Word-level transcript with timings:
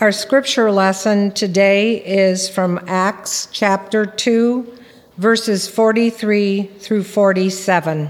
Our 0.00 0.10
scripture 0.10 0.72
lesson 0.72 1.30
today 1.30 2.04
is 2.04 2.48
from 2.48 2.80
Acts 2.88 3.46
chapter 3.52 4.04
2, 4.04 4.76
verses 5.18 5.68
43 5.68 6.64
through 6.80 7.04
47. 7.04 8.08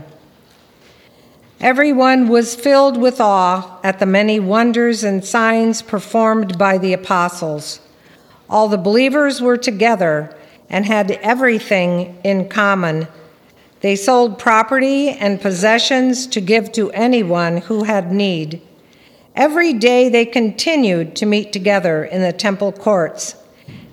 Everyone 1.61 2.29
was 2.29 2.55
filled 2.55 2.97
with 2.97 3.21
awe 3.21 3.81
at 3.85 3.99
the 3.99 4.07
many 4.07 4.41
wonders 4.41 5.05
and 5.05 5.23
signs 5.23 5.83
performed 5.83 6.57
by 6.57 6.79
the 6.79 6.95
apostles. 6.95 7.81
All 8.49 8.69
the 8.69 8.79
believers 8.79 9.43
were 9.43 9.59
together 9.59 10.35
and 10.71 10.87
had 10.87 11.11
everything 11.11 12.19
in 12.25 12.49
common. 12.49 13.09
They 13.83 13.95
sold 13.95 14.39
property 14.39 15.11
and 15.11 15.39
possessions 15.39 16.27
to 16.29 16.41
give 16.41 16.73
to 16.73 16.91
anyone 16.93 17.59
who 17.59 17.85
had 17.85 18.11
need. 18.11 18.63
Every 19.35 19.73
day 19.73 20.09
they 20.09 20.27
continued 20.27 21.17
to 21.17 21.27
meet 21.27 21.53
together 21.53 22.05
in 22.05 22.23
the 22.23 22.33
temple 22.33 22.71
courts. 22.71 23.35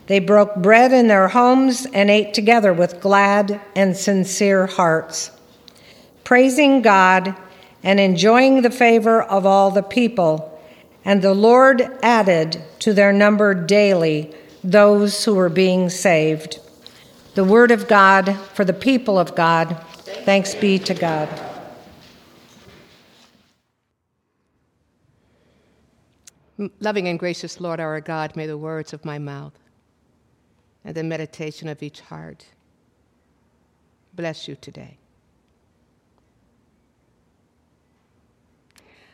They 0.06 0.20
broke 0.20 0.56
bread 0.56 0.92
in 0.92 1.08
their 1.08 1.30
homes 1.30 1.88
and 1.94 2.12
ate 2.12 2.34
together 2.34 2.74
with 2.74 3.02
glad 3.02 3.60
and 3.76 3.98
sincere 3.98 4.68
hearts, 4.68 5.32
praising 6.24 6.82
God 6.82 7.36
and 7.82 8.00
enjoying 8.00 8.62
the 8.62 8.70
favor 8.70 9.24
of 9.24 9.46
all 9.46 9.72
the 9.72 9.82
people. 9.82 10.48
And 11.04 11.22
the 11.22 11.34
Lord 11.34 11.90
added 12.04 12.62
to 12.80 12.94
their 12.94 13.12
number 13.12 13.56
daily 13.56 14.36
those 14.64 15.26
who 15.26 15.34
were 15.34 15.50
being 15.50 15.90
saved. 15.90 16.60
The 17.34 17.44
word 17.44 17.72
of 17.72 17.88
God 17.88 18.38
for 18.54 18.64
the 18.64 18.74
people 18.74 19.18
of 19.18 19.34
God. 19.34 19.76
Thanks 20.26 20.54
be 20.54 20.78
to 20.80 20.94
God. 20.94 21.51
Loving 26.80 27.08
and 27.08 27.18
gracious 27.18 27.60
Lord 27.60 27.80
our 27.80 28.02
God, 28.02 28.36
may 28.36 28.46
the 28.46 28.58
words 28.58 28.94
of 28.94 29.06
my 29.06 29.18
mouth 29.18 29.58
and 30.84 30.96
the 30.96 31.04
meditation 31.04 31.68
of 31.68 31.82
each 31.82 32.02
heart 32.02 32.46
bless 34.14 34.48
you 34.48 34.56
today. 34.56 34.98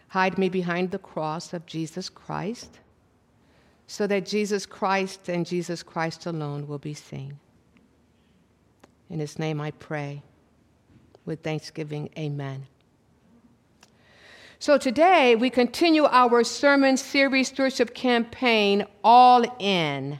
Hide 0.09 0.37
me 0.37 0.49
behind 0.49 0.91
the 0.91 0.99
cross 0.99 1.53
of 1.53 1.65
Jesus 1.65 2.09
Christ 2.09 2.79
so 3.87 4.07
that 4.07 4.25
Jesus 4.25 4.65
Christ 4.65 5.29
and 5.29 5.45
Jesus 5.45 5.83
Christ 5.83 6.25
alone 6.25 6.67
will 6.67 6.77
be 6.77 6.93
seen. 6.93 7.39
In 9.09 9.19
his 9.19 9.39
name 9.39 9.61
I 9.61 9.71
pray 9.71 10.21
with 11.25 11.41
thanksgiving, 11.41 12.09
amen. 12.17 12.67
So 14.59 14.79
today 14.79 15.35
we 15.35 15.51
continue 15.51 16.05
our 16.05 16.43
sermon 16.43 16.97
series 16.97 17.49
stewardship 17.49 17.93
campaign, 17.93 18.87
All 19.03 19.45
In. 19.59 20.19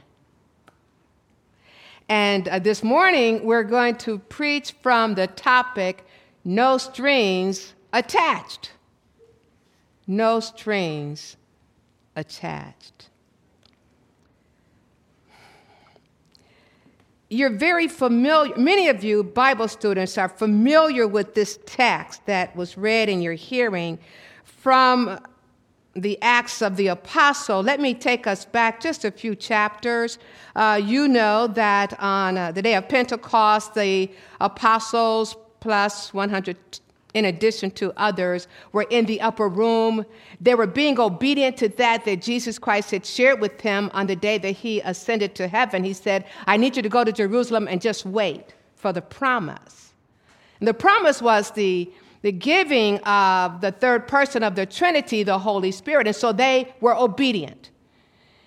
And 2.08 2.46
uh, 2.46 2.60
this 2.60 2.84
morning 2.84 3.44
we're 3.44 3.64
going 3.64 3.96
to 3.96 4.20
preach 4.20 4.76
from 4.80 5.16
the 5.16 5.26
topic, 5.26 6.04
No 6.44 6.78
Strings 6.78 7.74
Attached. 7.92 8.70
No 10.06 10.38
strings 10.38 11.36
attached. 12.16 13.10
You're 17.28 17.50
very 17.50 17.88
familiar, 17.88 18.56
many 18.56 18.88
of 18.88 19.04
you 19.04 19.22
Bible 19.22 19.68
students 19.68 20.16
are 20.16 20.30
familiar 20.30 21.06
with 21.06 21.34
this 21.34 21.58
text 21.66 22.24
that 22.24 22.56
was 22.56 22.78
read 22.78 23.10
in 23.10 23.20
your 23.20 23.34
hearing 23.34 23.98
from 24.58 25.18
the 25.94 26.20
Acts 26.20 26.62
of 26.62 26.76
the 26.76 26.88
Apostle. 26.88 27.62
Let 27.62 27.80
me 27.80 27.94
take 27.94 28.26
us 28.26 28.44
back 28.44 28.80
just 28.80 29.04
a 29.04 29.10
few 29.10 29.34
chapters. 29.34 30.18
Uh, 30.54 30.80
you 30.82 31.08
know 31.08 31.46
that 31.48 31.98
on 32.00 32.36
uh, 32.36 32.52
the 32.52 32.62
day 32.62 32.74
of 32.74 32.88
Pentecost, 32.88 33.74
the 33.74 34.10
apostles 34.40 35.36
plus 35.60 36.12
100 36.12 36.56
in 37.14 37.24
addition 37.24 37.70
to 37.70 37.92
others, 37.96 38.46
were 38.72 38.86
in 38.90 39.06
the 39.06 39.20
upper 39.20 39.48
room. 39.48 40.04
They 40.40 40.54
were 40.54 40.66
being 40.66 41.00
obedient 41.00 41.56
to 41.58 41.68
that 41.70 42.04
that 42.04 42.20
Jesus 42.20 42.58
Christ 42.58 42.90
had 42.90 43.06
shared 43.06 43.40
with 43.40 43.58
them 43.58 43.90
on 43.94 44.06
the 44.06 44.14
day 44.14 44.36
that 44.38 44.52
he 44.52 44.80
ascended 44.80 45.34
to 45.36 45.48
heaven. 45.48 45.82
He 45.82 45.94
said, 45.94 46.26
I 46.46 46.58
need 46.58 46.76
you 46.76 46.82
to 46.82 46.88
go 46.88 47.04
to 47.04 47.12
Jerusalem 47.12 47.66
and 47.66 47.80
just 47.80 48.04
wait 48.04 48.54
for 48.74 48.92
the 48.92 49.00
promise. 49.00 49.94
And 50.60 50.68
the 50.68 50.74
promise 50.74 51.22
was 51.22 51.50
the, 51.52 51.90
the 52.22 52.32
giving 52.32 52.98
of 52.98 53.60
the 53.60 53.72
third 53.72 54.08
person 54.08 54.42
of 54.42 54.54
the 54.54 54.66
Trinity, 54.66 55.22
the 55.22 55.38
Holy 55.38 55.70
Spirit. 55.70 56.06
And 56.06 56.16
so 56.16 56.32
they 56.32 56.74
were 56.80 56.96
obedient. 56.96 57.70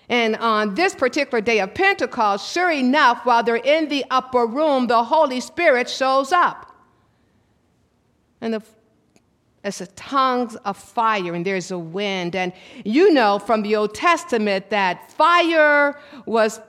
And 0.08 0.36
on 0.36 0.74
this 0.74 0.94
particular 0.94 1.40
day 1.40 1.60
of 1.60 1.74
Pentecost, 1.74 2.52
sure 2.52 2.70
enough, 2.70 3.24
while 3.24 3.42
they're 3.42 3.56
in 3.56 3.88
the 3.88 4.04
upper 4.10 4.46
room, 4.46 4.88
the 4.88 5.04
Holy 5.04 5.40
Spirit 5.40 5.88
shows 5.88 6.32
up 6.32 6.72
and 8.42 8.52
the 8.52 8.62
it's 9.64 9.80
a 9.80 9.86
tongues 9.86 10.56
of 10.56 10.76
fire 10.76 11.34
and 11.34 11.46
there's 11.46 11.70
a 11.70 11.78
wind 11.78 12.34
and 12.34 12.52
you 12.84 13.14
know 13.14 13.38
from 13.38 13.62
the 13.62 13.76
old 13.76 13.94
testament 13.94 14.68
that 14.70 15.10
fire 15.12 15.96
was 16.26 16.60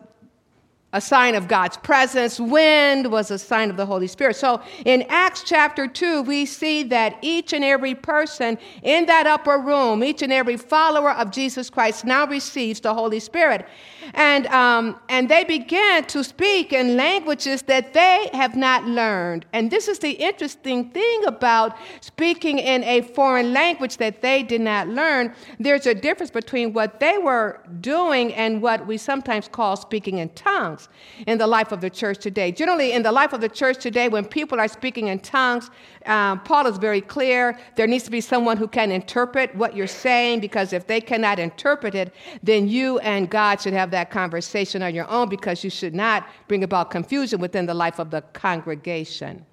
a 0.94 1.02
sign 1.02 1.34
of 1.36 1.48
God's 1.48 1.76
presence. 1.78 2.40
Wind 2.40 3.12
was 3.12 3.32
a 3.32 3.40
sign 3.40 3.70
of 3.70 3.78
the 3.78 3.86
Holy 3.86 4.08
Spirit. 4.08 4.36
So 4.36 4.62
in 4.86 5.02
Acts 5.10 5.44
chapter 5.44 5.88
2, 5.88 6.22
we 6.22 6.46
see 6.46 6.84
that 6.84 7.18
each 7.22 7.52
and 7.52 7.64
every 7.64 7.96
person 7.96 8.58
in 8.84 9.08
that 9.08 9.26
upper 9.26 9.58
room, 9.58 10.04
each 10.04 10.22
and 10.22 10.32
every 10.32 10.56
follower 10.56 11.12
of 11.12 11.32
Jesus 11.32 11.70
Christ 11.70 12.06
now 12.06 12.28
receives 12.28 12.80
the 12.80 12.94
Holy 12.94 13.20
Spirit. 13.20 13.68
And, 14.14 14.48
um, 14.48 15.00
and 15.10 15.30
they 15.30 15.44
began 15.44 16.06
to 16.06 16.24
speak 16.24 16.74
in 16.74 16.98
languages 16.98 17.62
that 17.64 17.94
they 17.94 18.30
have 18.34 18.56
not 18.56 18.86
learned. 18.86 19.46
And 19.54 19.72
this 19.72 19.88
is 19.88 20.00
the 20.00 20.12
interesting 20.12 20.90
thing 20.90 21.26
about 21.26 21.78
speaking 22.02 22.60
in 22.60 22.84
a 22.84 23.02
foreign 23.02 23.54
language 23.54 23.98
that 23.98 24.22
they 24.22 24.44
did 24.44 24.62
not 24.62 24.88
learn. 24.88 25.34
There's 25.60 25.86
a 25.86 25.94
difference 25.94 26.32
between 26.32 26.74
what 26.74 27.00
they 27.00 27.18
were 27.18 27.62
doing 27.82 28.34
and 28.34 28.62
what 28.62 28.86
we 28.86 28.98
sometimes 28.98 29.48
call 29.48 29.76
speaking 29.76 30.18
in 30.18 30.30
tongues 30.30 30.90
in 31.28 31.38
the 31.38 31.48
life 31.48 31.72
of 31.72 31.82
the 31.82 31.90
church 31.90 32.20
today. 32.20 32.52
Generally, 32.52 32.92
in 32.92 33.04
the 33.04 33.12
life 33.12 33.34
of 33.34 33.42
the 33.42 33.50
church 33.50 33.78
today, 33.80 34.10
when 34.10 34.26
people 34.26 34.60
are 34.60 34.68
speaking 34.68 35.08
in 35.08 35.20
tongues, 35.20 35.70
um, 36.06 36.40
Paul 36.42 36.68
is 36.68 36.78
very 36.78 37.02
clear. 37.02 37.58
There 37.76 37.88
needs 37.88 38.04
to 38.04 38.12
be 38.12 38.22
someone 38.22 38.58
who 38.58 38.68
can 38.68 38.92
interpret 38.92 39.56
what 39.56 39.76
you're 39.76 39.88
saying 39.88 40.42
because 40.42 40.74
if 40.74 40.88
they 40.88 41.00
cannot 41.00 41.40
interpret 41.40 41.96
it, 41.96 42.14
then 42.42 42.68
you 42.68 43.00
and 43.00 43.30
God 43.30 43.62
should 43.62 43.74
have 43.74 43.93
that 43.94 44.12
conversation 44.12 44.84
on 44.84 44.94
your 44.94 45.10
own 45.10 45.30
because 45.30 45.64
you 45.64 45.70
should 45.70 45.96
not 45.96 46.28
bring 46.48 46.64
about 46.64 46.92
confusion 46.92 47.40
within 47.40 47.66
the 47.66 47.74
life 47.74 48.00
of 48.00 48.12
the 48.12 48.22
congregation. 48.34 49.46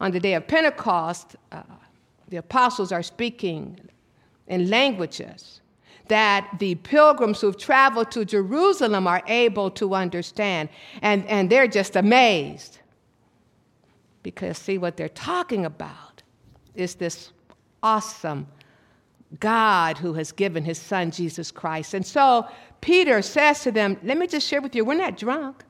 On 0.00 0.10
the 0.12 0.20
day 0.20 0.34
of 0.34 0.46
Pentecost, 0.46 1.36
uh, 1.52 1.62
the 2.28 2.36
apostles 2.36 2.92
are 2.92 3.02
speaking 3.02 3.78
in 4.46 4.70
languages 4.70 5.60
that 6.08 6.50
the 6.58 6.74
pilgrims 6.76 7.40
who've 7.40 7.56
traveled 7.56 8.10
to 8.10 8.24
Jerusalem 8.24 9.06
are 9.06 9.22
able 9.26 9.70
to 9.70 9.94
understand. 9.94 10.68
And, 11.00 11.26
and 11.26 11.48
they're 11.48 11.66
just 11.66 11.96
amazed. 11.96 12.78
Because, 14.22 14.58
see, 14.58 14.78
what 14.78 14.96
they're 14.96 15.08
talking 15.08 15.64
about 15.64 16.22
is 16.74 16.94
this 16.94 17.32
awesome 17.82 18.46
God 19.40 19.98
who 19.98 20.14
has 20.14 20.32
given 20.32 20.64
his 20.64 20.78
son 20.78 21.10
Jesus 21.10 21.50
Christ. 21.50 21.94
And 21.94 22.06
so 22.06 22.46
Peter 22.80 23.22
says 23.22 23.60
to 23.62 23.72
them, 23.72 23.96
Let 24.02 24.18
me 24.18 24.26
just 24.26 24.46
share 24.46 24.60
with 24.60 24.74
you, 24.74 24.84
we're 24.84 24.94
not 24.94 25.16
drunk. 25.16 25.64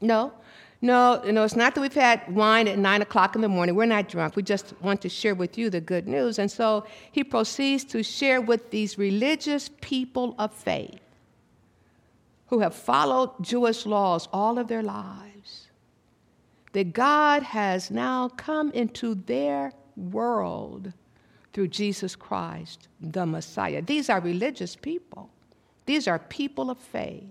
No, 0.00 0.32
no, 0.80 1.20
know, 1.24 1.42
it's 1.42 1.56
not 1.56 1.74
that 1.74 1.80
we've 1.80 1.92
had 1.92 2.22
wine 2.32 2.68
at 2.68 2.78
nine 2.78 3.02
o'clock 3.02 3.34
in 3.34 3.40
the 3.40 3.48
morning. 3.48 3.74
We're 3.74 3.86
not 3.86 4.08
drunk. 4.08 4.36
We 4.36 4.44
just 4.44 4.74
want 4.80 5.00
to 5.02 5.08
share 5.08 5.34
with 5.34 5.58
you 5.58 5.70
the 5.70 5.80
good 5.80 6.06
news. 6.06 6.38
And 6.38 6.50
so 6.50 6.86
he 7.10 7.24
proceeds 7.24 7.84
to 7.86 8.04
share 8.04 8.40
with 8.40 8.70
these 8.70 8.96
religious 8.96 9.70
people 9.80 10.36
of 10.38 10.52
faith 10.52 11.00
who 12.46 12.60
have 12.60 12.74
followed 12.74 13.32
Jewish 13.40 13.86
laws 13.86 14.28
all 14.32 14.58
of 14.58 14.68
their 14.68 14.82
lives 14.82 15.68
that 16.72 16.92
God 16.92 17.42
has 17.42 17.90
now 17.90 18.28
come 18.28 18.70
into 18.70 19.14
their 19.14 19.72
world 19.96 20.92
through 21.52 21.68
Jesus 21.68 22.14
Christ, 22.14 22.88
the 23.00 23.26
Messiah. 23.26 23.82
These 23.82 24.10
are 24.10 24.20
religious 24.20 24.76
people, 24.76 25.30
these 25.86 26.06
are 26.06 26.18
people 26.18 26.70
of 26.70 26.78
faith. 26.78 27.24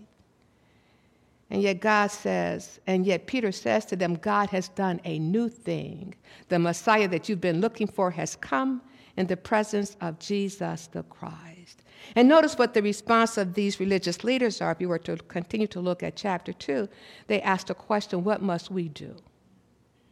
And 1.50 1.62
yet 1.62 1.80
God 1.80 2.12
says, 2.12 2.82
and 2.88 3.06
yet 3.06 3.26
Peter 3.26 3.54
says 3.54 3.86
to 3.86 3.96
them, 3.96 4.16
God 4.16 4.50
has 4.50 4.68
done 4.68 5.00
a 5.06 5.18
new 5.18 5.48
thing. 5.48 6.14
The 6.50 6.60
Messiah 6.60 7.08
that 7.08 7.30
you've 7.30 7.40
been 7.40 7.62
looking 7.62 7.88
for 7.88 8.12
has 8.12 8.36
come 8.36 8.82
in 9.16 9.28
the 9.28 9.38
presence 9.38 9.96
of 10.02 10.20
Jesus 10.20 10.88
the 10.88 11.04
Christ. 11.04 11.84
And 12.16 12.28
notice 12.28 12.58
what 12.58 12.74
the 12.74 12.82
response 12.82 13.38
of 13.38 13.54
these 13.54 13.80
religious 13.80 14.24
leaders 14.24 14.62
are. 14.62 14.72
If 14.72 14.82
you 14.82 14.90
were 14.90 15.00
to 15.00 15.18
continue 15.18 15.68
to 15.68 15.80
look 15.80 16.04
at 16.04 16.16
chapter 16.16 16.54
2, 16.54 16.88
they 17.28 17.42
asked 17.42 17.70
a 17.70 17.74
question 17.74 18.24
what 18.24 18.42
must 18.42 18.70
we 18.70 18.90
do? 18.90 19.16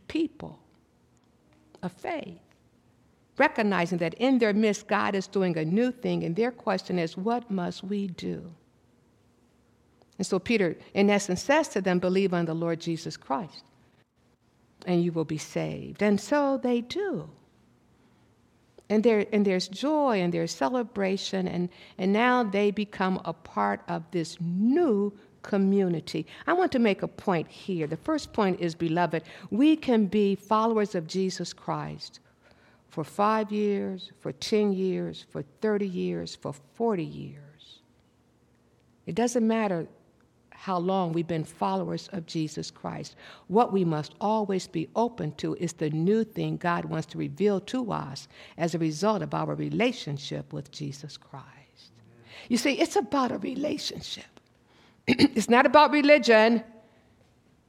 People 0.08 0.60
of 1.84 1.92
faith. 1.92 2.40
Recognizing 3.38 3.98
that 4.00 4.14
in 4.16 4.40
their 4.40 4.54
midst, 4.54 4.88
God 4.88 5.16
is 5.16 5.28
doing 5.28 5.58
a 5.58 5.66
new 5.66 5.92
thing, 5.92 6.24
and 6.24 6.36
their 6.36 6.52
question 6.52 7.00
is, 7.00 7.18
What 7.18 7.50
must 7.52 7.84
we 7.84 8.08
do? 8.08 8.52
And 10.18 10.26
so 10.26 10.40
Peter, 10.40 10.78
in 10.94 11.10
essence, 11.10 11.44
says 11.44 11.68
to 11.70 11.82
them, 11.82 12.00
Believe 12.00 12.34
on 12.34 12.46
the 12.46 12.54
Lord 12.54 12.80
Jesus 12.80 13.18
Christ, 13.18 13.64
and 14.86 15.04
you 15.04 15.12
will 15.12 15.26
be 15.26 15.38
saved. 15.38 16.02
And 16.02 16.20
so 16.20 16.58
they 16.58 16.82
do. 16.82 17.30
And, 18.88 19.04
there, 19.04 19.26
and 19.34 19.44
there's 19.44 19.68
joy 19.68 20.22
and 20.22 20.32
there's 20.32 20.52
celebration, 20.52 21.48
and, 21.48 21.70
and 21.98 22.14
now 22.14 22.44
they 22.44 22.70
become 22.70 23.20
a 23.26 23.34
part 23.34 23.82
of 23.88 24.04
this 24.12 24.38
new 24.40 25.12
community. 25.42 26.26
I 26.46 26.54
want 26.54 26.72
to 26.74 26.80
make 26.80 27.02
a 27.02 27.08
point 27.08 27.48
here. 27.48 27.88
The 27.88 27.98
first 27.98 28.32
point 28.32 28.60
is, 28.60 28.76
beloved, 28.76 29.24
we 29.50 29.76
can 29.76 30.06
be 30.06 30.36
followers 30.36 30.94
of 30.94 31.08
Jesus 31.08 31.52
Christ 31.52 32.20
for 32.96 33.04
five 33.04 33.52
years, 33.52 34.10
for 34.22 34.32
10 34.32 34.72
years, 34.72 35.26
for 35.30 35.44
30 35.60 35.86
years, 35.86 36.34
for 36.34 36.54
40 36.76 37.04
years. 37.04 37.82
It 39.06 39.16
doesn't 39.16 39.46
matter 39.46 39.86
how 40.52 40.78
long 40.78 41.12
we've 41.12 41.28
been 41.28 41.44
followers 41.44 42.08
of 42.14 42.26
Jesus 42.26 42.72
Christ. 42.72 43.18
What 43.48 43.74
we 43.74 43.84
must 43.84 44.14
always 44.22 44.66
be 44.66 44.88
open 44.96 45.34
to 45.34 45.56
is 45.56 45.74
the 45.74 45.90
new 45.90 46.24
thing 46.24 46.56
God 46.56 46.86
wants 46.86 47.08
to 47.08 47.18
reveal 47.18 47.60
to 47.60 47.92
us 47.92 48.30
as 48.58 48.74
a 48.74 48.80
result 48.80 49.22
of 49.22 49.34
our 49.34 49.56
relationship 49.56 50.54
with 50.54 50.72
Jesus 50.72 51.18
Christ. 51.18 51.92
You 52.48 52.56
see, 52.56 52.80
it's 52.80 52.96
about 52.96 53.34
a 53.34 53.40
relationship. 53.40 54.40
it's 55.08 55.50
not 55.50 55.66
about 55.66 55.92
religion. 55.92 56.64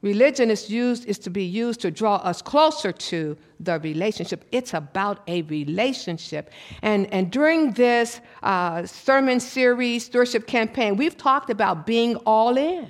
Religion 0.07 0.49
is 0.49 0.69
used 0.69 1.03
is 1.05 1.19
to 1.19 1.29
be 1.29 1.43
used 1.43 1.81
to 1.81 1.91
draw 1.91 2.15
us 2.31 2.41
closer 2.41 2.93
to 2.93 3.35
the 3.59 3.77
relationship. 3.79 4.45
It's 4.53 4.73
about 4.73 5.17
a 5.27 5.41
relationship. 5.41 6.49
And, 6.81 7.11
and 7.13 7.29
during 7.29 7.73
this 7.73 8.21
uh, 8.41 8.85
sermon 8.85 9.41
series, 9.41 10.05
stewardship 10.05 10.47
campaign, 10.47 10.95
we've 10.95 11.17
talked 11.17 11.49
about 11.49 11.85
being 11.85 12.15
all 12.25 12.55
in. 12.57 12.89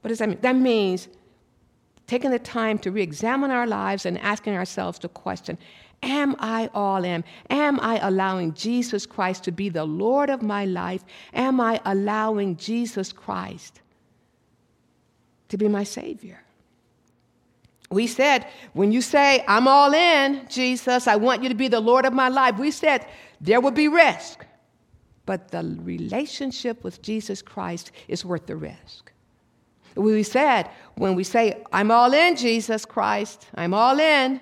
What 0.00 0.08
does 0.08 0.18
that 0.18 0.28
mean? 0.28 0.38
That 0.40 0.56
means 0.56 1.06
taking 2.08 2.32
the 2.32 2.40
time 2.40 2.76
to 2.80 2.90
re 2.90 3.00
examine 3.00 3.52
our 3.52 3.68
lives 3.68 4.06
and 4.06 4.18
asking 4.18 4.54
ourselves 4.56 4.98
the 4.98 5.08
question 5.08 5.56
Am 6.02 6.34
I 6.40 6.68
all 6.74 7.04
in? 7.04 7.22
Am 7.48 7.78
I 7.78 8.00
allowing 8.02 8.54
Jesus 8.54 9.06
Christ 9.06 9.44
to 9.44 9.52
be 9.52 9.68
the 9.68 9.84
Lord 9.84 10.30
of 10.30 10.42
my 10.42 10.64
life? 10.64 11.04
Am 11.32 11.60
I 11.60 11.80
allowing 11.84 12.56
Jesus 12.56 13.12
Christ 13.12 13.80
to 15.48 15.56
be 15.56 15.68
my 15.68 15.84
Savior. 15.84 16.40
We 17.90 18.06
said, 18.06 18.46
when 18.72 18.90
you 18.92 19.02
say, 19.02 19.44
I'm 19.46 19.68
all 19.68 19.92
in, 19.92 20.46
Jesus, 20.48 21.06
I 21.06 21.16
want 21.16 21.42
you 21.42 21.48
to 21.48 21.54
be 21.54 21.68
the 21.68 21.80
Lord 21.80 22.06
of 22.06 22.12
my 22.12 22.28
life, 22.28 22.58
we 22.58 22.70
said 22.70 23.06
there 23.40 23.60
would 23.60 23.74
be 23.74 23.88
risk. 23.88 24.44
But 25.26 25.50
the 25.50 25.62
relationship 25.82 26.82
with 26.82 27.00
Jesus 27.02 27.40
Christ 27.40 27.92
is 28.08 28.24
worth 28.24 28.46
the 28.46 28.56
risk. 28.56 29.12
We 29.94 30.22
said, 30.22 30.68
when 30.96 31.14
we 31.14 31.24
say, 31.24 31.62
I'm 31.72 31.90
all 31.90 32.12
in, 32.12 32.36
Jesus 32.36 32.84
Christ, 32.84 33.46
I'm 33.54 33.72
all 33.72 33.98
in, 34.00 34.40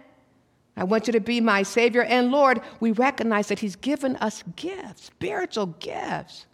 I 0.76 0.84
want 0.84 1.06
you 1.06 1.12
to 1.12 1.20
be 1.20 1.40
my 1.40 1.62
Savior 1.62 2.02
and 2.02 2.32
Lord, 2.32 2.62
we 2.80 2.92
recognize 2.92 3.48
that 3.48 3.58
He's 3.58 3.76
given 3.76 4.16
us 4.16 4.42
gifts, 4.56 5.04
spiritual 5.04 5.66
gifts 5.66 6.46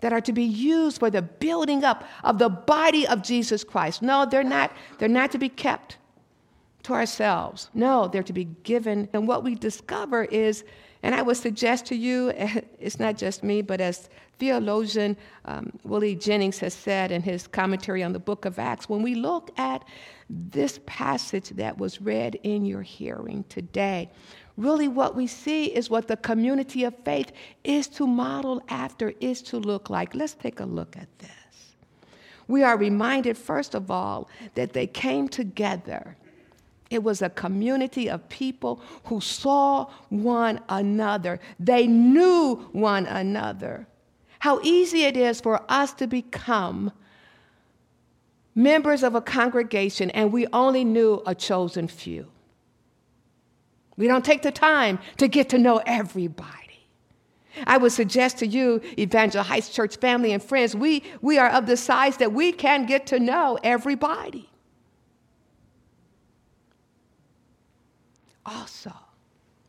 that 0.00 0.12
are 0.12 0.20
to 0.20 0.32
be 0.32 0.44
used 0.44 0.98
for 0.98 1.10
the 1.10 1.22
building 1.22 1.84
up 1.84 2.04
of 2.24 2.38
the 2.38 2.48
body 2.48 3.06
of 3.06 3.22
Jesus 3.22 3.64
Christ. 3.64 4.02
No, 4.02 4.26
they're 4.26 4.44
not, 4.44 4.72
they're 4.98 5.08
not 5.08 5.30
to 5.32 5.38
be 5.38 5.48
kept 5.48 5.98
to 6.84 6.92
ourselves. 6.94 7.70
No, 7.74 8.08
they're 8.08 8.22
to 8.22 8.32
be 8.32 8.44
given. 8.44 9.08
And 9.12 9.28
what 9.28 9.44
we 9.44 9.54
discover 9.54 10.24
is, 10.24 10.64
and 11.02 11.14
I 11.14 11.22
would 11.22 11.36
suggest 11.36 11.86
to 11.86 11.96
you, 11.96 12.32
it's 12.78 12.98
not 12.98 13.16
just 13.16 13.42
me, 13.42 13.62
but 13.62 13.80
as 13.80 14.08
theologian 14.38 15.16
um, 15.44 15.72
Willie 15.84 16.14
Jennings 16.14 16.58
has 16.58 16.74
said 16.74 17.10
in 17.12 17.22
his 17.22 17.46
commentary 17.46 18.02
on 18.02 18.12
the 18.12 18.18
book 18.18 18.44
of 18.44 18.58
Acts, 18.58 18.88
when 18.88 19.02
we 19.02 19.14
look 19.14 19.50
at 19.58 19.84
this 20.28 20.80
passage 20.86 21.50
that 21.50 21.78
was 21.78 22.00
read 22.00 22.38
in 22.42 22.64
your 22.64 22.82
hearing 22.82 23.44
today, 23.48 24.10
really 24.56 24.88
what 24.88 25.14
we 25.14 25.26
see 25.26 25.66
is 25.66 25.90
what 25.90 26.08
the 26.08 26.16
community 26.16 26.84
of 26.84 26.94
faith 27.04 27.32
is 27.64 27.88
to 27.88 28.06
model 28.06 28.62
after, 28.68 29.12
is 29.20 29.42
to 29.42 29.58
look 29.58 29.90
like. 29.90 30.14
Let's 30.14 30.34
take 30.34 30.60
a 30.60 30.66
look 30.66 30.96
at 30.96 31.08
this. 31.18 31.30
We 32.46 32.62
are 32.62 32.76
reminded, 32.76 33.38
first 33.38 33.74
of 33.74 33.90
all, 33.90 34.28
that 34.54 34.72
they 34.72 34.86
came 34.86 35.28
together. 35.28 36.16
It 36.90 37.04
was 37.04 37.22
a 37.22 37.30
community 37.30 38.10
of 38.10 38.28
people 38.28 38.82
who 39.04 39.20
saw 39.20 39.90
one 40.08 40.60
another. 40.68 41.38
They 41.60 41.86
knew 41.86 42.68
one 42.72 43.06
another. 43.06 43.86
How 44.40 44.60
easy 44.62 45.04
it 45.04 45.16
is 45.16 45.40
for 45.40 45.62
us 45.68 45.92
to 45.94 46.08
become 46.08 46.90
members 48.56 49.04
of 49.04 49.14
a 49.14 49.20
congregation 49.20 50.10
and 50.10 50.32
we 50.32 50.46
only 50.52 50.84
knew 50.84 51.22
a 51.26 51.34
chosen 51.34 51.86
few. 51.86 52.26
We 53.96 54.08
don't 54.08 54.24
take 54.24 54.42
the 54.42 54.50
time 54.50 54.98
to 55.18 55.28
get 55.28 55.50
to 55.50 55.58
know 55.58 55.80
everybody. 55.86 56.56
I 57.66 57.76
would 57.76 57.92
suggest 57.92 58.38
to 58.38 58.46
you, 58.46 58.80
Evangel 58.98 59.42
Heights 59.42 59.68
Church 59.68 59.96
family 59.96 60.32
and 60.32 60.42
friends, 60.42 60.74
we, 60.74 61.04
we 61.20 61.38
are 61.38 61.50
of 61.50 61.66
the 61.66 61.76
size 61.76 62.16
that 62.16 62.32
we 62.32 62.52
can 62.52 62.86
get 62.86 63.06
to 63.08 63.20
know 63.20 63.58
everybody. 63.62 64.49
Also, 68.50 68.92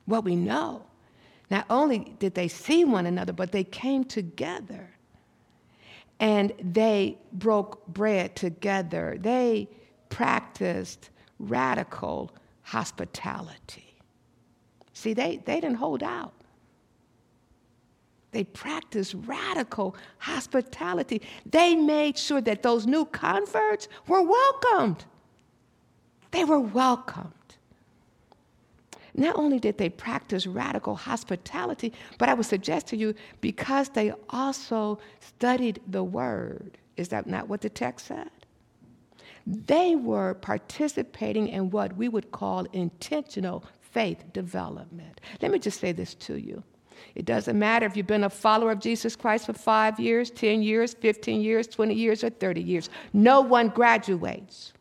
what 0.06 0.24
we 0.24 0.36
know, 0.36 0.84
not 1.50 1.66
only 1.70 2.16
did 2.20 2.34
they 2.34 2.48
see 2.48 2.84
one 2.84 3.06
another, 3.06 3.34
but 3.34 3.52
they 3.52 3.64
came 3.64 4.04
together 4.04 4.90
and 6.20 6.54
they 6.62 7.18
broke 7.34 7.86
bread 7.88 8.36
together. 8.36 9.18
They 9.20 9.70
practiced 10.10 11.10
radical 11.40 12.32
hospitality. 12.64 13.96
See, 14.94 15.14
they, 15.14 15.42
they 15.46 15.60
didn't 15.60 15.78
hold 15.78 16.04
out. 16.04 16.34
They 18.32 18.44
practiced 18.46 19.16
radical 19.26 19.96
hospitality. 20.20 21.22
They 21.46 21.76
made 21.76 22.18
sure 22.18 22.42
that 22.42 22.64
those 22.64 22.88
new 22.88 23.06
converts 23.06 23.88
were 24.08 24.22
welcomed. 24.22 25.06
They 26.32 26.46
were 26.46 26.60
welcomed. 26.60 27.34
Not 29.16 29.36
only 29.38 29.60
did 29.60 29.78
they 29.78 29.90
practice 29.90 30.48
radical 30.48 30.96
hospitality, 30.96 31.94
but 32.18 32.30
I 32.30 32.34
would 32.34 32.46
suggest 32.46 32.88
to 32.88 32.98
you 32.98 33.14
because 33.42 33.90
they 33.90 34.14
also 34.30 35.00
studied 35.20 35.82
the 35.88 36.04
word. 36.04 36.78
Is 36.98 37.10
that 37.10 37.28
not 37.28 37.48
what 37.48 37.62
the 37.62 37.70
text 37.70 38.08
said? 38.08 38.30
They 39.46 39.96
were 39.96 40.36
participating 40.36 41.48
in 41.48 41.72
what 41.72 41.98
we 41.98 42.08
would 42.08 42.32
call 42.32 42.66
intentional 42.74 43.66
faith 43.80 44.24
development. 44.34 45.20
Let 45.42 45.52
me 45.52 45.60
just 45.60 45.80
say 45.80 45.92
this 45.92 46.14
to 46.16 46.40
you. 46.40 46.64
It 47.16 47.26
doesn't 47.26 47.58
matter 47.58 47.86
if 47.86 47.98
you've 47.98 48.08
been 48.08 48.24
a 48.24 48.30
follower 48.30 48.72
of 48.72 48.80
Jesus 48.80 49.16
Christ 49.16 49.48
for 49.48 49.54
five 49.54 50.00
years, 50.00 50.30
10 50.30 50.62
years, 50.62 50.94
15 50.94 51.42
years, 51.42 51.68
20 51.68 51.94
years, 51.94 52.24
or 52.24 52.30
30 52.30 52.62
years. 52.62 52.90
No 53.12 53.42
one 53.42 53.70
graduates 53.70 54.74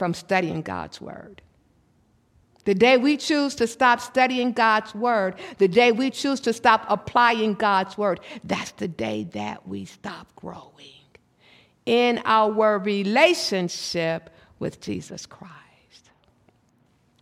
from 0.00 0.14
studying 0.14 0.62
God's 0.62 0.98
Word. 0.98 1.42
The 2.64 2.72
day 2.72 2.96
we 2.96 3.18
choose 3.18 3.54
to 3.56 3.66
stop 3.66 4.00
studying 4.00 4.52
God's 4.52 4.94
Word, 4.94 5.34
the 5.58 5.68
day 5.68 5.92
we 5.92 6.08
choose 6.10 6.40
to 6.40 6.54
stop 6.54 6.86
applying 6.88 7.52
God's 7.52 7.98
Word, 7.98 8.20
that's 8.42 8.70
the 8.72 8.88
day 8.88 9.24
that 9.34 9.68
we 9.68 9.84
stop 9.84 10.34
growing 10.36 11.04
in 11.84 12.22
our 12.24 12.78
relationship 12.78 14.30
with 14.58 14.80
Jesus 14.80 15.26
Christ. 15.26 16.10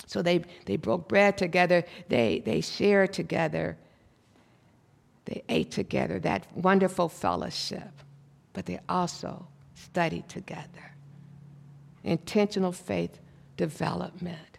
So 0.06 0.22
they, 0.22 0.44
they 0.66 0.76
broke 0.76 1.08
bread 1.08 1.36
together, 1.36 1.82
they, 2.08 2.44
they 2.46 2.60
shared 2.60 3.12
together, 3.12 3.76
they 5.24 5.42
ate 5.48 5.72
together, 5.72 6.20
that 6.20 6.46
wonderful 6.54 7.08
fellowship. 7.08 7.90
But 8.52 8.66
they 8.66 8.78
also 8.88 9.48
studied 9.74 10.28
together. 10.28 10.92
Intentional 12.04 12.72
faith 12.72 13.18
development. 13.56 14.58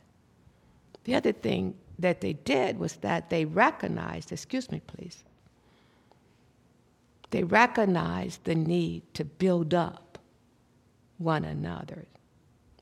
The 1.06 1.16
other 1.16 1.32
thing 1.32 1.76
that 1.98 2.22
they 2.22 2.34
did 2.34 2.78
was 2.78 2.98
that 2.98 3.30
they 3.30 3.46
recognized, 3.46 4.32
excuse 4.32 4.72
me, 4.72 4.82
please, 4.86 5.24
they 7.32 7.44
recognized 7.44 8.44
the 8.44 8.56
need 8.56 9.04
to 9.14 9.26
build 9.26 9.74
up 9.74 10.18
one 11.18 11.46
another. 11.46 12.06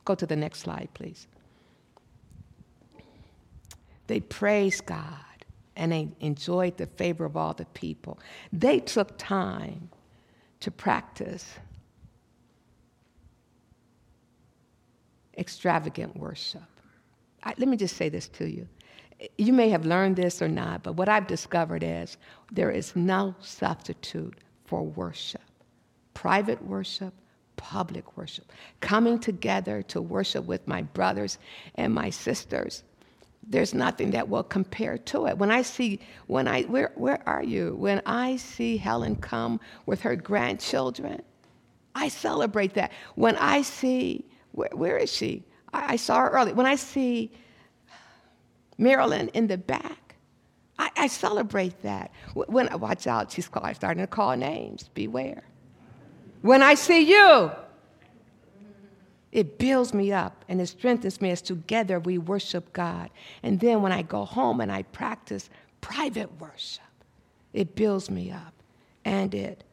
Go 0.06 0.16
to 0.16 0.26
the 0.26 0.36
next 0.36 0.60
slide, 0.60 0.90
please. 0.94 1.28
They 4.08 4.22
praised 4.22 4.86
God 4.86 5.18
and 5.76 5.92
they 5.92 6.10
enjoyed 6.22 6.78
the 6.78 6.86
favor 6.86 7.26
of 7.26 7.36
all 7.36 7.54
the 7.54 7.66
people. 7.66 8.20
They 8.54 8.80
took 8.80 9.18
time 9.18 9.90
to 10.62 10.72
practice 10.72 11.54
extravagant 15.38 16.16
worship. 16.18 16.64
I, 17.44 17.54
let 17.58 17.68
me 17.68 17.78
just 17.78 17.98
say 17.98 18.10
this 18.10 18.28
to 18.30 18.50
you. 18.50 18.68
You 19.38 19.54
may 19.54 19.70
have 19.70 19.86
learned 19.86 20.16
this 20.16 20.42
or 20.42 20.48
not, 20.48 20.84
but 20.84 20.94
what 20.94 21.10
I've 21.10 21.28
discovered 21.28 21.84
is 21.84 22.18
there 22.52 22.70
is 22.72 22.96
no 22.96 23.36
substitute 23.42 24.36
for 24.66 24.84
worship 24.84 25.42
private 26.18 26.60
worship, 26.66 27.14
public 27.58 28.18
worship. 28.18 28.52
Coming 28.80 29.20
together 29.20 29.84
to 29.84 30.02
worship 30.02 30.46
with 30.46 30.68
my 30.68 30.82
brothers 30.82 31.38
and 31.76 31.94
my 31.94 32.10
sisters. 32.10 32.84
There's 33.44 33.76
nothing 33.76 34.10
that 34.12 34.28
will 34.28 34.42
compare 34.42 34.98
to 34.98 35.28
it. 35.28 35.38
When 35.38 35.52
I 35.52 35.62
see, 35.62 36.00
when 36.26 36.48
I, 36.48 36.64
where, 36.64 36.92
where 36.96 37.22
are 37.30 37.44
you? 37.44 37.76
When 37.76 38.02
I 38.08 38.38
see 38.38 38.78
Helen 38.78 39.16
come 39.16 39.60
with 39.86 40.02
her 40.02 40.16
grandchildren, 40.16 41.22
I 41.94 42.08
celebrate 42.08 42.74
that. 42.74 42.92
When 43.14 43.36
I 43.36 43.62
see, 43.62 44.26
where, 44.58 44.70
where 44.74 44.98
is 44.98 45.14
she? 45.14 45.44
I, 45.72 45.94
I 45.94 45.96
saw 45.98 46.22
her 46.22 46.30
early. 46.30 46.52
When 46.52 46.66
I 46.66 46.76
see 46.76 47.32
Marilyn 48.80 49.30
in 49.30 49.46
the 49.46 49.58
back, 49.58 50.16
I, 50.80 50.90
I 50.98 51.08
celebrate 51.08 51.84
that. 51.84 52.12
When 52.34 52.68
watch 52.80 53.06
out, 53.06 53.32
she's 53.32 53.46
starting 53.46 54.02
to 54.02 54.08
call 54.08 54.36
names. 54.36 54.90
Beware. 54.96 55.44
When 56.42 56.64
I 56.64 56.74
see 56.74 57.02
you, 57.02 57.52
it 59.32 59.60
builds 59.60 59.94
me 59.94 60.12
up 60.12 60.44
and 60.50 60.60
it 60.60 60.68
strengthens 60.68 61.22
me 61.22 61.30
as 61.30 61.44
together 61.44 62.00
we 62.00 62.18
worship 62.18 62.74
God. 62.74 63.12
And 63.44 63.60
then 63.60 63.84
when 63.84 63.92
I 63.92 64.02
go 64.02 64.26
home 64.26 64.60
and 64.60 64.72
I 64.72 64.84
practice 64.84 65.52
private 65.82 66.40
worship, 66.40 66.84
it 67.54 67.76
builds 67.76 68.10
me 68.10 68.32
up 68.32 68.54
and 69.06 69.36
it 69.36 69.64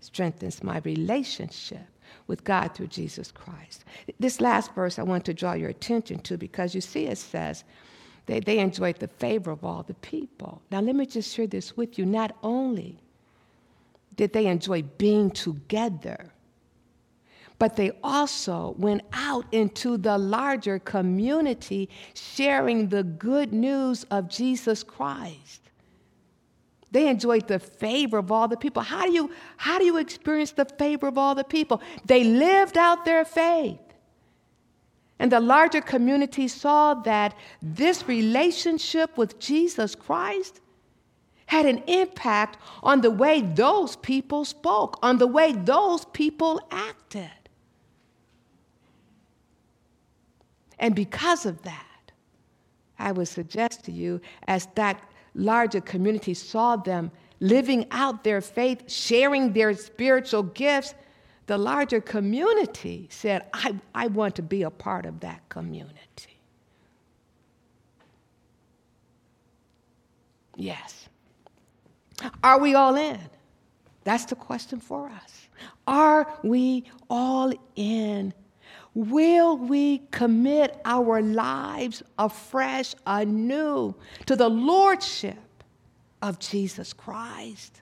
strengthens 0.00 0.64
my 0.64 0.78
relationship 0.78 1.86
with 2.26 2.44
God 2.44 2.74
through 2.74 2.88
Jesus 2.88 3.30
Christ. 3.30 3.84
This 4.18 4.40
last 4.40 4.74
verse 4.74 4.98
I 4.98 5.02
want 5.02 5.24
to 5.26 5.34
draw 5.34 5.54
your 5.54 5.70
attention 5.70 6.20
to 6.20 6.36
because 6.36 6.74
you 6.74 6.80
see 6.80 7.06
it 7.06 7.18
says 7.18 7.64
they, 8.26 8.40
they 8.40 8.58
enjoyed 8.58 8.98
the 8.98 9.08
favor 9.08 9.50
of 9.50 9.64
all 9.64 9.82
the 9.82 9.94
people. 9.94 10.60
Now, 10.70 10.80
let 10.80 10.94
me 10.94 11.06
just 11.06 11.34
share 11.34 11.46
this 11.46 11.76
with 11.76 11.98
you. 11.98 12.04
Not 12.04 12.36
only 12.42 12.98
did 14.16 14.32
they 14.34 14.46
enjoy 14.46 14.82
being 14.82 15.30
together, 15.30 16.30
but 17.58 17.76
they 17.76 17.92
also 18.02 18.74
went 18.78 19.02
out 19.12 19.46
into 19.50 19.96
the 19.96 20.18
larger 20.18 20.78
community 20.78 21.88
sharing 22.14 22.88
the 22.88 23.02
good 23.02 23.52
news 23.52 24.04
of 24.10 24.28
Jesus 24.28 24.82
Christ. 24.82 25.67
They 26.90 27.08
enjoyed 27.08 27.48
the 27.48 27.58
favor 27.58 28.18
of 28.18 28.32
all 28.32 28.48
the 28.48 28.56
people. 28.56 28.82
How 28.82 29.04
do 29.04 29.12
you, 29.12 29.30
how 29.56 29.78
do 29.78 29.84
you 29.84 29.98
experience 29.98 30.52
the 30.52 30.64
favor 30.64 31.06
of 31.06 31.18
all 31.18 31.34
the 31.34 31.44
people? 31.44 31.82
They 32.04 32.24
lived 32.24 32.78
out 32.78 33.04
their 33.04 33.24
faith. 33.24 33.78
And 35.18 35.32
the 35.32 35.40
larger 35.40 35.80
community 35.80 36.48
saw 36.48 36.94
that 36.94 37.34
this 37.60 38.06
relationship 38.08 39.18
with 39.18 39.38
Jesus 39.38 39.94
Christ 39.94 40.60
had 41.46 41.66
an 41.66 41.82
impact 41.86 42.58
on 42.82 43.00
the 43.00 43.10
way 43.10 43.40
those 43.40 43.96
people 43.96 44.44
spoke, 44.44 44.98
on 45.02 45.18
the 45.18 45.26
way 45.26 45.52
those 45.52 46.04
people 46.06 46.60
acted. 46.70 47.30
And 50.78 50.94
because 50.94 51.46
of 51.46 51.62
that, 51.62 52.12
I 52.98 53.12
would 53.12 53.28
suggest 53.28 53.84
to 53.84 53.92
you, 53.92 54.20
as 54.46 54.68
that 54.74 55.02
larger 55.34 55.80
community 55.80 56.34
saw 56.34 56.76
them 56.76 57.10
living 57.40 57.86
out 57.90 58.24
their 58.24 58.40
faith, 58.40 58.90
sharing 58.90 59.52
their 59.52 59.74
spiritual 59.74 60.42
gifts, 60.42 60.94
the 61.46 61.56
larger 61.56 62.00
community 62.00 63.08
said, 63.10 63.46
I, 63.52 63.74
I 63.94 64.08
want 64.08 64.36
to 64.36 64.42
be 64.42 64.62
a 64.62 64.70
part 64.70 65.06
of 65.06 65.20
that 65.20 65.48
community. 65.48 65.96
Yes. 70.56 71.08
Are 72.42 72.58
we 72.58 72.74
all 72.74 72.96
in? 72.96 73.18
That's 74.04 74.24
the 74.24 74.34
question 74.34 74.80
for 74.80 75.08
us. 75.08 75.48
Are 75.86 76.38
we 76.42 76.84
all 77.08 77.52
in 77.76 78.34
Will 78.98 79.56
we 79.56 79.98
commit 80.10 80.80
our 80.84 81.22
lives 81.22 82.02
afresh, 82.18 82.96
anew 83.06 83.94
to 84.26 84.34
the 84.34 84.48
Lordship 84.48 85.62
of 86.20 86.40
Jesus 86.40 86.92
Christ? 86.92 87.80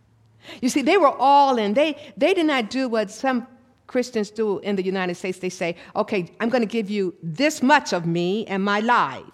You 0.60 0.68
see, 0.68 0.82
they 0.82 0.98
were 0.98 1.16
all 1.16 1.56
in. 1.56 1.72
They, 1.72 1.96
they 2.18 2.34
did 2.34 2.44
not 2.44 2.68
do 2.68 2.90
what 2.90 3.10
some 3.10 3.46
Christians 3.86 4.28
do 4.30 4.58
in 4.58 4.76
the 4.76 4.84
United 4.84 5.14
States. 5.14 5.38
They 5.38 5.48
say, 5.48 5.76
okay, 5.96 6.30
I'm 6.38 6.50
going 6.50 6.60
to 6.60 6.68
give 6.68 6.90
you 6.90 7.14
this 7.22 7.62
much 7.62 7.94
of 7.94 8.04
me 8.04 8.44
and 8.44 8.62
my 8.62 8.80
life. 8.80 9.24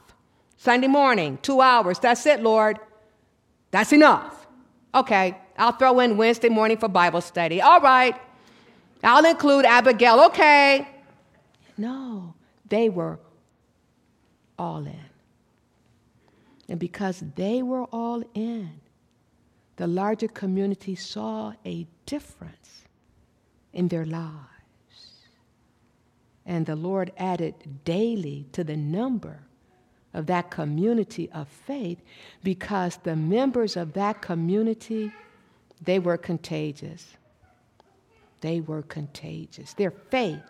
Sunday 0.58 0.86
morning, 0.86 1.36
two 1.42 1.60
hours. 1.60 1.98
That's 1.98 2.24
it, 2.26 2.44
Lord. 2.44 2.78
That's 3.72 3.92
enough. 3.92 4.46
Okay, 4.94 5.36
I'll 5.58 5.72
throw 5.72 5.98
in 5.98 6.16
Wednesday 6.16 6.48
morning 6.48 6.76
for 6.76 6.86
Bible 6.86 7.22
study. 7.22 7.60
All 7.60 7.80
right. 7.80 8.14
I'll 9.02 9.26
include 9.26 9.64
Abigail. 9.64 10.20
Okay. 10.26 10.86
No, 11.82 12.34
they 12.68 12.88
were 12.88 13.18
all 14.56 14.86
in. 14.86 15.10
And 16.68 16.78
because 16.78 17.24
they 17.34 17.60
were 17.60 17.86
all 17.86 18.22
in, 18.34 18.70
the 19.74 19.88
larger 19.88 20.28
community 20.28 20.94
saw 20.94 21.54
a 21.66 21.88
difference 22.06 22.84
in 23.72 23.88
their 23.88 24.04
lives. 24.04 24.36
And 26.46 26.66
the 26.66 26.76
Lord 26.76 27.10
added 27.16 27.54
daily 27.84 28.46
to 28.52 28.62
the 28.62 28.76
number 28.76 29.40
of 30.14 30.26
that 30.26 30.52
community 30.52 31.28
of 31.32 31.48
faith 31.48 32.00
because 32.44 32.96
the 33.02 33.16
members 33.16 33.76
of 33.76 33.94
that 33.94 34.22
community 34.22 35.10
they 35.84 35.98
were 35.98 36.18
contagious 36.18 37.16
they 38.42 38.60
were 38.60 38.82
contagious 38.82 39.72
their 39.72 39.90
faith 39.90 40.42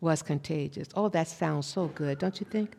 was 0.00 0.22
contagious. 0.22 0.88
Oh, 0.94 1.08
that 1.10 1.28
sounds 1.28 1.66
so 1.66 1.88
good, 1.88 2.18
don't 2.18 2.40
you 2.40 2.46
think? 2.50 2.76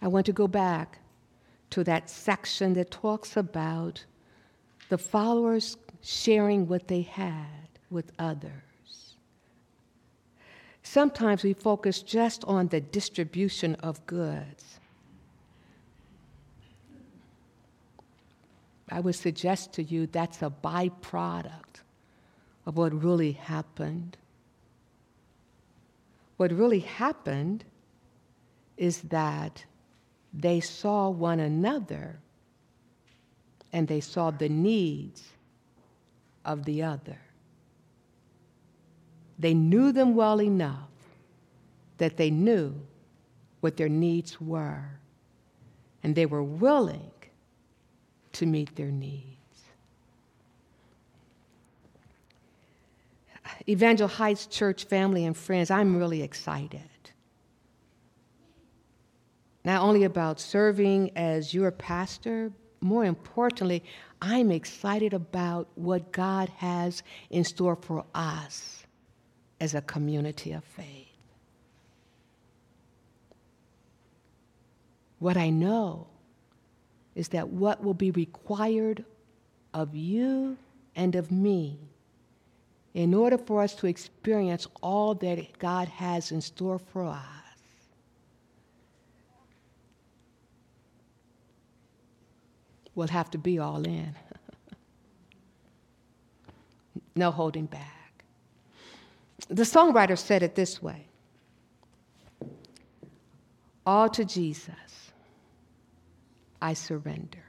I 0.00 0.08
want 0.08 0.26
to 0.26 0.32
go 0.32 0.46
back 0.46 0.98
to 1.70 1.82
that 1.84 2.08
section 2.08 2.74
that 2.74 2.90
talks 2.90 3.36
about 3.36 4.04
the 4.88 4.98
followers 4.98 5.76
sharing 6.02 6.68
what 6.68 6.88
they 6.88 7.02
had 7.02 7.68
with 7.90 8.12
others. 8.18 8.52
Sometimes 10.82 11.42
we 11.42 11.52
focus 11.52 12.00
just 12.00 12.44
on 12.44 12.68
the 12.68 12.80
distribution 12.80 13.74
of 13.76 14.04
goods. 14.06 14.80
I 18.90 19.00
would 19.00 19.14
suggest 19.14 19.72
to 19.74 19.82
you 19.82 20.06
that's 20.06 20.40
a 20.40 20.50
byproduct 20.50 21.82
of 22.68 22.76
what 22.76 22.92
really 23.02 23.32
happened. 23.32 24.18
What 26.36 26.52
really 26.52 26.80
happened 26.80 27.64
is 28.76 29.00
that 29.04 29.64
they 30.34 30.60
saw 30.60 31.08
one 31.08 31.40
another 31.40 32.20
and 33.72 33.88
they 33.88 34.00
saw 34.00 34.30
the 34.30 34.50
needs 34.50 35.24
of 36.44 36.66
the 36.66 36.82
other. 36.82 37.18
They 39.38 39.54
knew 39.54 39.90
them 39.90 40.14
well 40.14 40.42
enough 40.42 40.90
that 41.96 42.18
they 42.18 42.30
knew 42.30 42.74
what 43.60 43.78
their 43.78 43.88
needs 43.88 44.40
were, 44.42 45.00
and 46.02 46.14
they 46.14 46.26
were 46.26 46.42
willing 46.42 47.10
to 48.32 48.44
meet 48.44 48.76
their 48.76 48.90
needs. 48.90 49.37
Evangel 53.68 54.08
Heights 54.08 54.46
Church 54.46 54.84
family 54.84 55.24
and 55.24 55.36
friends, 55.36 55.70
I'm 55.70 55.96
really 55.96 56.22
excited. 56.22 56.80
Not 59.64 59.82
only 59.82 60.04
about 60.04 60.40
serving 60.40 61.10
as 61.16 61.52
your 61.52 61.70
pastor, 61.70 62.52
more 62.80 63.04
importantly, 63.04 63.82
I'm 64.22 64.50
excited 64.50 65.12
about 65.12 65.68
what 65.74 66.12
God 66.12 66.48
has 66.56 67.02
in 67.30 67.44
store 67.44 67.76
for 67.76 68.04
us 68.14 68.86
as 69.60 69.74
a 69.74 69.82
community 69.82 70.52
of 70.52 70.64
faith. 70.64 71.06
What 75.18 75.36
I 75.36 75.50
know 75.50 76.06
is 77.14 77.28
that 77.28 77.48
what 77.48 77.82
will 77.82 77.94
be 77.94 78.12
required 78.12 79.04
of 79.74 79.94
you 79.94 80.56
and 80.94 81.16
of 81.16 81.32
me 81.32 81.87
in 82.98 83.14
order 83.14 83.38
for 83.38 83.62
us 83.62 83.76
to 83.76 83.86
experience 83.86 84.66
all 84.82 85.14
that 85.14 85.56
God 85.60 85.86
has 85.86 86.32
in 86.32 86.40
store 86.40 86.80
for 86.80 87.04
us. 87.04 87.22
We'll 92.96 93.06
have 93.06 93.30
to 93.30 93.38
be 93.38 93.60
all 93.60 93.84
in. 93.84 94.16
no 97.14 97.30
holding 97.30 97.66
back. 97.66 98.24
The 99.46 99.62
songwriter 99.62 100.18
said 100.18 100.42
it 100.42 100.56
this 100.56 100.82
way 100.82 101.06
All 103.86 104.08
to 104.08 104.24
Jesus, 104.24 105.12
I 106.60 106.74
surrender. 106.74 107.44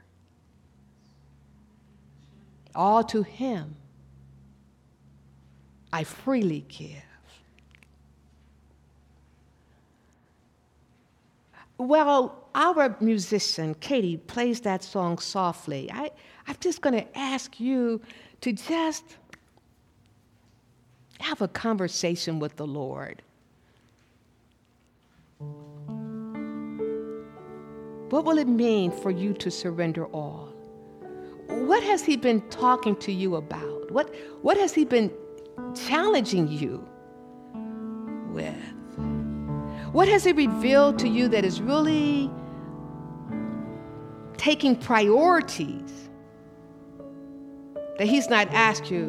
All 2.72 3.02
to 3.02 3.24
Him, 3.24 3.74
I 5.92 6.04
freely 6.04 6.64
give. 6.68 7.02
Well, 11.78 12.44
our 12.54 12.94
musician, 13.00 13.74
Katie, 13.80 14.18
plays 14.18 14.60
that 14.60 14.84
song 14.84 15.18
softly. 15.18 15.90
I, 15.90 16.10
I'm 16.46 16.56
just 16.60 16.82
going 16.82 16.94
to 16.94 17.18
ask 17.18 17.58
you 17.58 18.00
to 18.42 18.52
just 18.52 19.16
have 21.20 21.40
a 21.40 21.48
conversation 21.48 22.38
with 22.38 22.56
the 22.56 22.66
Lord. 22.66 23.22
What 28.10 28.24
will 28.24 28.38
it 28.38 28.48
mean 28.48 28.90
for 28.90 29.10
you 29.10 29.32
to 29.34 29.50
surrender 29.50 30.04
all? 30.06 30.52
What 31.46 31.82
has 31.82 32.04
He 32.04 32.16
been 32.16 32.42
talking 32.50 32.96
to 32.96 33.12
you 33.12 33.36
about? 33.36 33.90
What, 33.90 34.14
what 34.42 34.56
has 34.56 34.74
He 34.74 34.84
been 34.84 35.10
challenging 35.74 36.48
you 36.48 36.86
with? 38.32 38.56
What 39.92 40.08
has 40.08 40.24
He 40.24 40.32
revealed 40.32 40.98
to 41.00 41.08
you 41.08 41.28
that 41.28 41.44
is 41.44 41.60
really 41.60 42.30
taking 44.36 44.76
priorities 44.76 46.08
that 47.98 48.06
He's 48.06 48.28
not 48.28 48.48
asked 48.52 48.90
you 48.90 49.08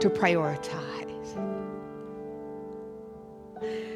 to 0.00 0.10
prioritize? 0.10 0.92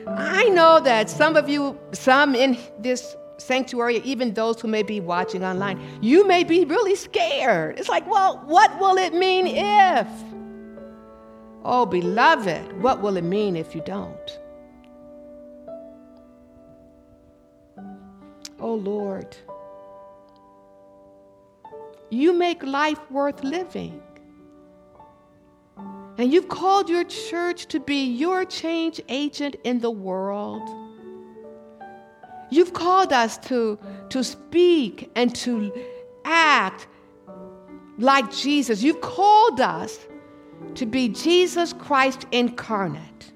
I 0.09 0.45
know 0.50 0.80
that 0.80 1.11
some 1.11 1.37
of 1.37 1.49
you, 1.49 1.78
some 1.92 2.35
in 2.35 2.56
this 2.78 3.16
sanctuary, 3.38 3.97
even 3.99 4.35
those 4.35 4.61
who 4.61 4.68
may 4.68 4.83
be 4.83 5.00
watching 5.00 5.45
online, 5.45 5.80
you 6.00 6.26
may 6.26 6.45
be 6.45 6.64
really 6.64 6.95
scared. 6.95 7.78
It's 7.78 7.88
like, 7.88 8.09
well, 8.09 8.42
what 8.47 8.78
will 8.78 8.97
it 8.97 9.12
mean 9.12 9.47
if? 9.49 10.06
Oh, 11.69 11.85
beloved, 11.85 12.81
what 12.81 13.03
will 13.03 13.17
it 13.17 13.25
mean 13.25 13.57
if 13.57 13.75
you 13.75 13.83
don't? 13.85 14.39
Oh, 18.61 18.75
Lord, 18.75 19.37
you 22.09 22.33
make 22.33 22.63
life 22.63 23.01
worth 23.11 23.43
living. 23.43 24.01
And 26.19 26.33
you've 26.33 26.49
called 26.49 26.89
your 26.89 27.03
church 27.03 27.67
to 27.67 27.81
be 27.81 28.05
your 28.05 28.45
change 28.45 29.01
agent 29.09 29.57
in 29.65 29.81
the 29.81 29.91
world. 29.91 30.71
You've 32.49 32.75
called 32.75 33.13
us 33.13 33.39
to, 33.49 33.77
to 34.11 34.23
speak 34.23 35.11
and 35.17 35.35
to 35.35 35.73
act 36.25 36.87
like 37.99 38.31
Jesus. 38.31 38.85
You've 38.85 39.01
called 39.01 39.61
us 39.61 39.99
to 40.75 40.87
be 40.87 41.09
Jesus 41.09 41.73
Christ 41.73 42.27
incarnate 42.33 43.33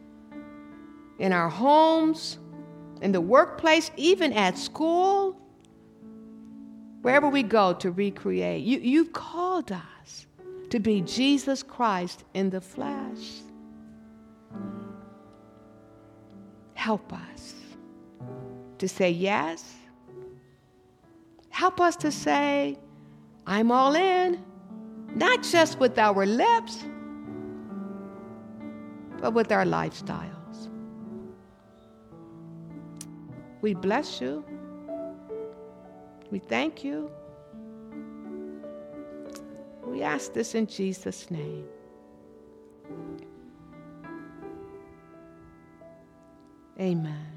in 1.19 1.33
our 1.33 1.49
homes, 1.49 2.39
in 3.03 3.13
the 3.13 3.21
workplace, 3.21 3.91
even 3.97 4.33
at 4.33 4.59
school, 4.59 5.37
wherever 7.03 7.29
we 7.29 7.43
go 7.43 7.73
to 7.75 7.91
recreate. 7.91 8.63
You, 8.63 8.79
you've 8.79 9.13
called 9.13 9.73
us 9.73 10.27
to 10.71 10.79
be 10.79 11.01
Jesus 11.03 11.63
Christ 11.63 12.25
in 12.35 12.51
the 12.51 12.61
flesh. 12.61 13.41
Help 16.75 17.13
us 17.13 17.55
to 18.79 18.89
say 18.89 19.11
yes. 19.11 19.75
Help 21.51 21.81
us 21.81 21.97
to 21.97 22.11
say, 22.11 22.79
I'm 23.47 23.71
all 23.71 23.95
in, 23.95 24.43
not 25.15 25.43
just 25.43 25.79
with 25.79 25.99
our 25.99 26.25
lips, 26.25 26.85
but 29.21 29.33
with 29.33 29.53
our 29.53 29.65
lifestyles. 29.65 30.69
We 33.61 33.75
bless 33.75 34.21
you. 34.21 34.45
We 36.31 36.39
thank 36.39 36.83
you. 36.83 37.11
We 39.85 40.03
ask 40.03 40.33
this 40.33 40.55
in 40.55 40.67
Jesus' 40.67 41.31
name. 41.31 41.67
Amen. 46.79 47.30